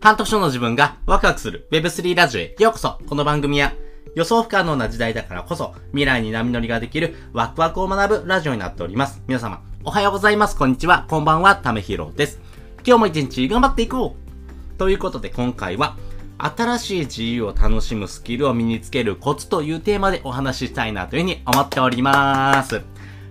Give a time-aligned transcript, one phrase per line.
[0.00, 3.74] 半年の自分がワクワクする Web3 ラジオへようこそこの番組は
[4.14, 9.22] 予想不可能な時代だからこそ未来に波乗りができるワクワクを学ぶラジオになっております。
[9.26, 10.56] 皆様、おはようございます。
[10.56, 11.04] こんにちは。
[11.10, 11.54] こんばんは。
[11.54, 12.40] ためひろです。
[12.82, 14.16] 今日も一日頑張っていこ
[14.74, 15.98] うということで今回は
[16.38, 22.80] 新しい自由を楽しむスキルを身につけるコツというテーマでお話ししたいなというふうに思っております。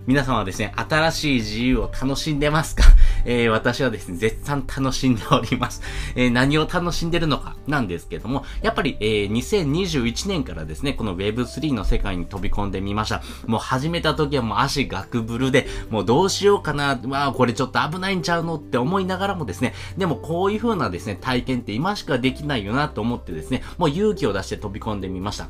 [0.06, 2.84] 皆様はですね、新しい自由を楽しんでますか？
[3.26, 5.82] えー、私はですね、絶賛楽しんでおります。
[6.16, 13.22] えー、何を楽しんでるのかなんですけども、やっぱり、えー、2021年からですね、この Web3 の世界に飛び込んでみました。
[13.48, 25.50] もう始めた時はもう足ガクブルで、もうどうしようかな、まあこれちょっと危ないんちゃうのって思いながらもですね、でもこういう風なですね、体験って今しかできないよなと思ってですね、もう勇気を出して飛び込んでみました。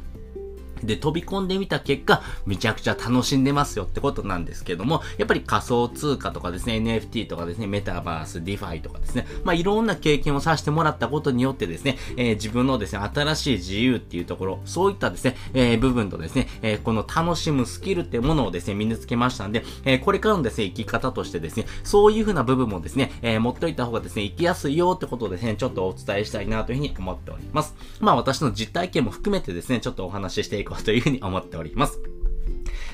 [0.84, 27.76] で、飛び込んでみた結果、めちゃくちゃ楽しんでますよってことなんですけども、やっぱり仮想通貨とかですね、NFT とかですね、メタバース、 DeFi とかですね、まあいろんな経験をさせてもらったことによってですね、えー、自分のですね、新しい自由っていうところ、そういったですね、えー、部分とですね、えー、この楽しむスキルってものをですね、身につけましたんで、えこれからのですね、生き方としてですね、そういう風な部分もですね、え持っておいた方がですね、生きやすいよってことをですね、ちょっとお伝えしたいなというふうに思っております。
[28.00, 32.02] まあ私の実体験も含めてですね、ちょっとお話ししていこうというふうに思ってっております。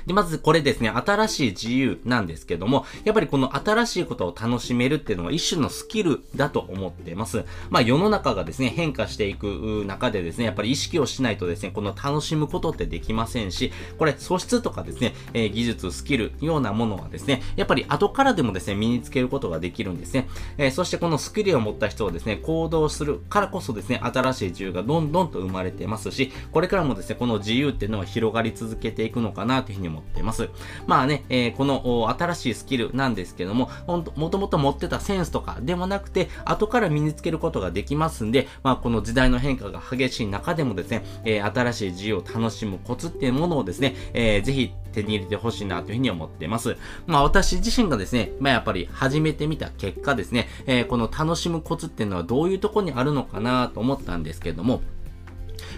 [0.05, 7.45] で、まずこれですね、新しい自由なんですけども、やっぱりこの新しいことを楽しめるっていうのは一種のスキルだと思ってます。
[7.69, 20.27] まあ世の中がですね、変化していく中でですね、やっぱり意識をしないとですね、この楽しむことってできませんし、これ素質とかですね、えー、技術、スキルようなものはですね、やっぱり後からでもですね、身につけることができるんですね。
[20.57, 30.49] えー、そしてこのスキルを持った人をですね、行動するからこそですね、新しい自由がどんどんと生まれてますし、これからもですね、この自由っていうのは広がり続けていくのかなというふうに思ってます。
[30.87, 46.77] まあね、えー、この新しいスキルなんですけども、ほんと、もともと持ってたセンスとかでもなくて、後から身につけることができますんで、まあこの時代の変化が激しい中でもですね、えー、新しい自由を楽しむコツっていうものをですね、えー、ぜひ手に入れてほしいなというふうに思ってます。
[47.07, 54.81] まあ私自身がですね、まあやっぱり始めてみた結果ですね、えー、この楽しむコツっていうのはどういうとこにあるのかなと思ったんですけども、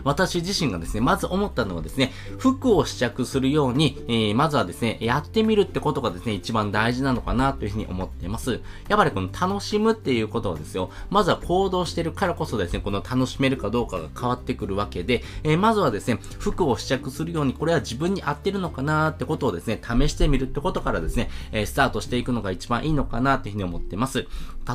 [0.04, 8.62] 私自身がですね、まず思ったのはですね、服を試着するように、えー、まずはですね、やってみるってことがですね、一番大事なのかなというふうに思っています。
[8.88, 24.28] やっぱりこの楽しむっていうことはですよ、まずは行動してるからこそですね、この楽しめるかどうかが変わってくるわけで、えー、まずはですね、服を試着するように、これは自分に合ってるのかなってことをですね、試してみるってことからですね、えー、スタートしていくのが一番いいのかなというふうに思ってます。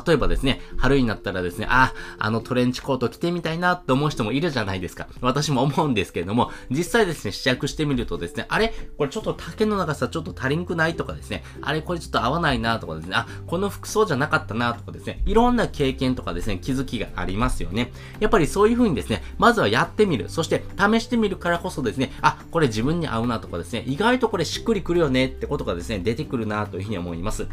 [0.05, 5.07] 例えばですね、春になったらですね、あ、あのトレンチコート着てみたいなって思う人もいるじゃないですか。
[5.21, 17.91] 私も思うんですけれども、実際ですね、試着してみるとですね、あれこれちょっと丈の長さちょっと足りんくないとかですね、あれこれちょっと合わないなとかですね、あ、この服装じゃなかったなとかですね、いろんな経験とかですね、気づきがありますよね。
[18.19, 20.29] やっぱりそういう風にですね、まずはやってみる。
[20.29, 27.47] そして試してみるからこそですね、あ、これ自分に合うなとかですね、意外とこれしっくりくるよねってことがですね、出てくるなというふうに思います。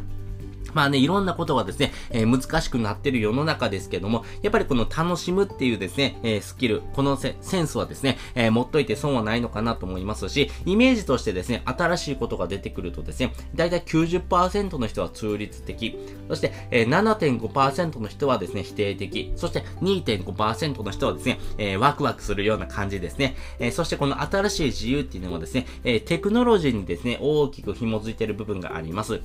[0.75, 23.37] まあね、いろんなことがですね、えー、難しくなってる世の中ですけども、やっぱりこの楽しむっていうですね、えー、スキル、このセンスはですね、えー、持っといて損はないのかなと思いますし、イメージとしてですね、新しいことが出てくるとですね、だいたい90%の人は中立的、そして、えー、7.5%の人はですね、否定的、そして2.5%の人はですね、え、ワクワクするような感じですね。
[23.59, 29.21] え、そしてこの新しい自由っていうのはですね、え、テクノロジーにですね、大きく紐づいている部分があります。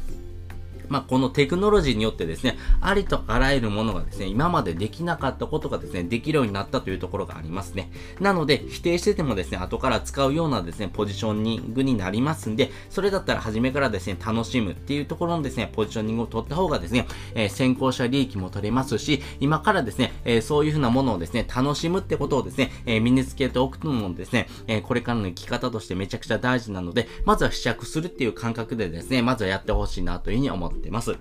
[0.90, 7.91] まあ、このテクノロジーによってですね、ありとあらゆるものがですね、今までできなかったことがですね、できるようになったというところがありますね。
[8.19, 31.18] なので、否定しててもですね、後から使うようなですね、ポジショニングになりますんで、それだったら初めからですね、楽しむっていうところのですね、ポジショニングを取った方がですね、えー、先行者利益も取れますし、今からですね、えー、そういうふうなものをですね、楽しむってことをですね、えー、身につけておくのもですね、えこれからの生き方としてめちゃくちゃ大事なので、まずは試着するっていう感覚でですね、まずはやってほしいなというふうに思って出ます。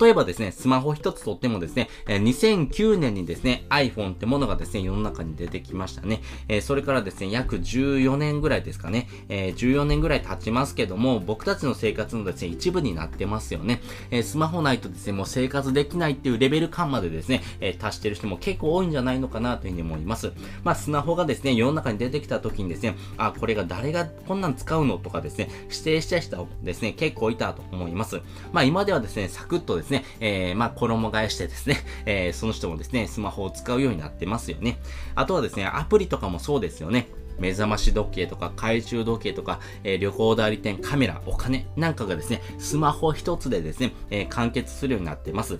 [0.00, 6.22] 例えばですね、スマホ一つとってもですね、2009年にですね、iPhone ってものがですね、世の中に出てきましたね。
[6.48, 13.80] えそれからですね、約14年ぐらいですかね、え14年ぐらい経ちますけども、僕たちの生活のですね、一部になってますよね。
[14.10, 20.32] えスマホないとですね、もう生活できないっていうレベル感までですね、え達してる人も結構多いんじゃないのかなというふうに思います。
[20.64, 28.20] まあ、スマホがですね、世の中に出てきた時にですね、あ、これが誰がこんなん使うのとかですね、指定した人ですね、結構いたと思います。
[28.52, 34.78] まあ、今ではですね、サクッとですね、えー、まあ、衣替えしてですね、えー、その人もですね、スマホを使うようになってますよね。
[35.14, 37.08] あとはですね、アプリとかもそうですよね。
[37.38, 45.58] 目覚まし時計とか懐中時計とか、えー、旅行代理店、カメラ、お金なんかがですね、スマホ一つでですね、えー、完結するようになってます。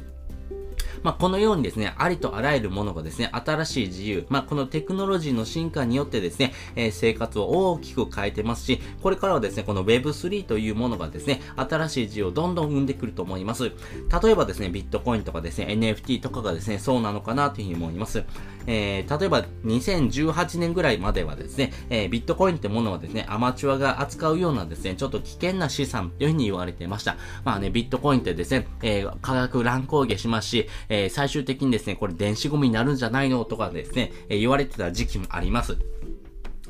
[1.02, 13.64] まあ、このようにですね、ありとあらゆるものがですね、新しい自由、まあ、このテクノロジーの進化によってですね、えー、生活を大きく変えてますし、これからはですね、この Web3 というものがですね、新しい自由をどんどん生んでくると思います。
[14.22, 18.24] 例えばですね、ビットコインとかですね、NFT とかがですね、そうなのかなというふうに思います。
[18.68, 27.16] えー、例えば2018年ぐらいまではですね、えー、ビットコインってものはですね、アマチュアが扱うようなですね、ちょっと危険な資産というふうに言われてました。
[27.44, 35.76] まあね、ビットコインってですね、えー、価格乱高下しますし、えー、最終的にですね、これ電子ゴミになるんじゃないのとかですね、えー、言われてた時期もあります。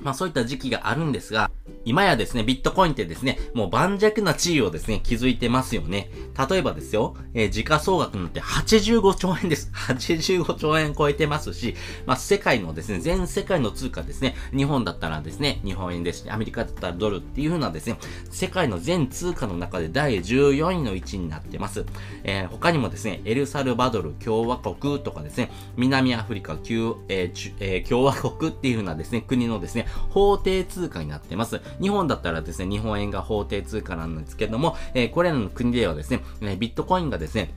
[0.01, 1.51] まあそういった時期があるんですが、
[1.89, 6.11] 今やですね、ビットコインってですね、もう盤石な地位をですね、築いてますよね。
[6.51, 9.73] 例えばですよ、えー、時価総額なんて85兆円です。
[9.89, 11.75] 85兆円超えてますし、
[12.05, 17.97] まあ世界のですね、全世界の通貨ですね、日本だったらですね、日本円ですし、アメリカだったらドルっていう風なですね、
[18.31, 21.87] 世界の全通貨の中で第14位の位置になってます。
[22.23, 31.63] えー、他にもですね、エルサルバドル共和国とかですね、南アフリカ旧、えーえー、共和国っていう風なですね、国のですね、法定通貨になってます。
[31.81, 36.23] 日本だったらですね、日本円が法定通貨なんですけども、え、これらの国ではですね、
[36.59, 37.55] ビットコインがですね、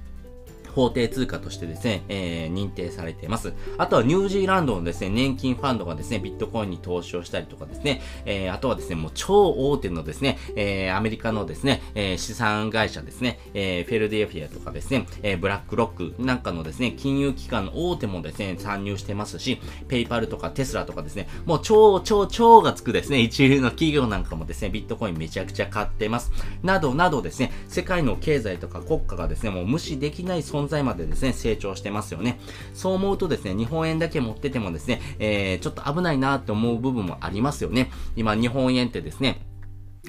[0.73, 3.53] 法定通貨としてですね、えー、認定されています。
[3.77, 26.31] あとはニュージーランドのですね、年金ファンドがですね、ビットコインに投資をしたりとかですね、えー、あとはですね、もう超大手のですね、えー、アメリカのですね、えー、資産会社ですね、えー、フェルディエフィアとかですね、えー、ブラックロックなんかのですね、金融機関の大手もですね、参入してますし、ペイパルとかテスラとかですね、もう超超超がつくですね、一流の企業なんかもですね、ビットコインめちゃくちゃ買ってます。
[26.63, 32.39] などなどですね、世界の経済とか国家がですね、もう無視できない存存在までですね、成長してますよね。
[32.73, 37.91] そう思うとですね、日本円だけ持っててもですね、えー、ちょっと危ないなって思う部分もありますよね。
[38.15, 39.41] 今、日本円ってですね、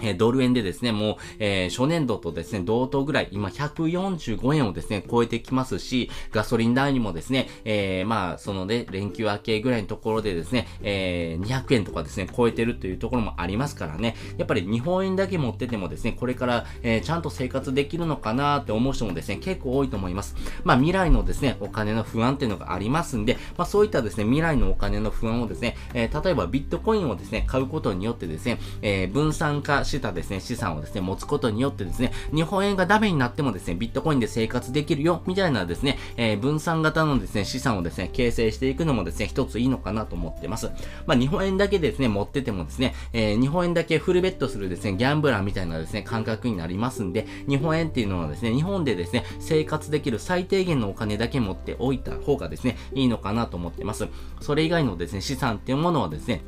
[0.00, 20.36] えドル円でですね、もう、えー、初年度とですね、同等ぐらい、今145円をですね、超えてきますし、ガソリン代にもですね、えー、まあ、そのね、連休明けぐらいのところでですね、えー、200円とかですね、超えてるというところもありますからね、やっぱり日本円だけ持っててもですね、これから、え、ちゃんと生活できるのかなって思う人もですね、結構多いと思います。
[20.64, 40.70] まあ、未来のですね、お金の不安っていうのがありますんで、まあ、そういったですね、未来のお金の不安をですね、え、例えばビットコインをですね、買うことによってですね、え、分散化したですね、資産をですね、持つことによってですね、日本円がダメになってもですね、ビットコインで生活できるよ、みたいなですね、えー、分散型のですね、資産をですね、形成していくのもですね、一ついいのかなと思ってます。
[41.06, 54.08] まあ、日本円だけですね、持っててもですね、えー、日本円だけフルベットするですね、ギャンブラーみたいなですね、感覚になりますんで、日本円っていうのはですね、日本でですね、生活できる最低限のお金だけ持っておいた方がですね、いいのかなと思ってます。
[54.40, 56.42] それ以外のですね、資産っていうものはですね、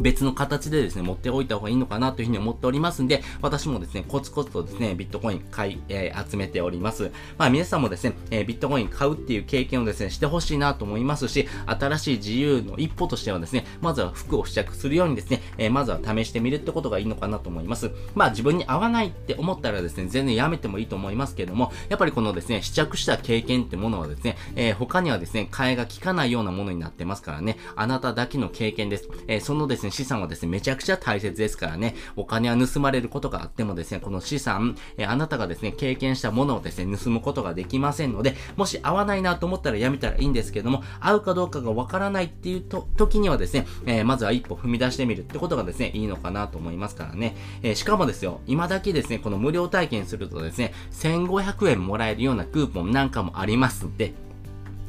[0.00, 7.10] 別の形でですね、持っておいた方がいいのかなというふうに思っておりますんで、私もですね、コツコツとですね、ビットコイン買い、えー、集めております。
[7.38, 17.90] まあ皆さんもですね、えー、ビットコイン買うっていう経験をですね、してほしいなと思いますし、新しい自由の一歩としてはですね、まずは服を試着するようにですね、えー、まずは試してみるってことがいいのかなと思います。
[18.14, 29.08] まあ自分に合わないって思ったらですね、全然やめてもいいと思いますけども、やっぱりこのですね、試着した経験ってものはですね、え、他にはですね、替えが効かないようなものになってますからね、あなただけの経験です。
[29.28, 47.36] え、そのですね、資産はですね、めちゃくちゃ大切ですからね、お金は盗まれることがあってもですね、この資産、えあなたがですね、経験したものをですね、盗むことができませんので、もし合わないなと思ったらやめたらいいんですけども、合うかどうかがわからないっていうと、時にはですね、えー、まずは一歩踏み出してみるってことがですね、いいのかなと思いますからね。
[47.62, 54.14] えー、しかもですよ、今だけですね、この無料体験するとですね、1500円もらえるようなクーポンなんかもありますんで、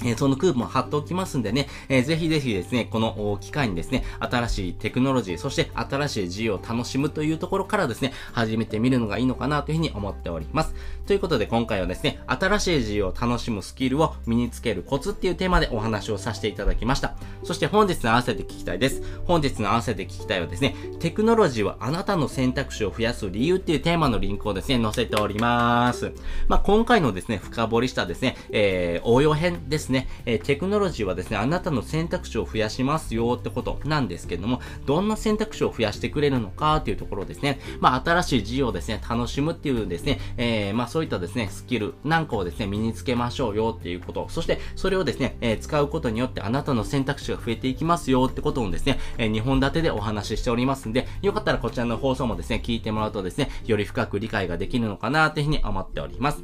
[0.04, 10.76] え、そのクーポン貼っておきますんでね、えー、ぜひぜひですね、この機会にですね、新しいテクノロジー、そして新しい自由を楽しむというところからですね、始めてみるのがいいのかなというふうに思っております。
[11.06, 17.16] ということで今回はですね、新しい自由を楽しむスキルを身につけるコツっていうテーマでお話をさせていただきました。
[17.44, 19.02] そして本日の合わせて聞きたいです。
[19.26, 26.12] 本日の合わせて聞きたいはですね、テクノロジーはあなたの選択肢を増やす理由っていうテーマのリンクをですね、載せております。
[26.48, 56.44] まあ、今回のですね、深掘りしたですね、えー、応用編ですですね、え、テクノロジーはですね、あなたの選択肢を増やしますよってことなんですけども、どんな選択肢を増やしてくれるのかっていうところですね、まあ、新しい事業をですね、楽しむっていうですね、えー、まあ、そういったですね、スキルなんかをですね、身につけましょうよっていうこと、そしてそれをですね、えー、使うことによってあなたの選択肢が増えていきますよってことをですね、えー、2本立てでお話ししておりますんで、よかったらこちらの放送もですね、聞いてもらうとですね、より深く理解ができるのかなというふうに思っております。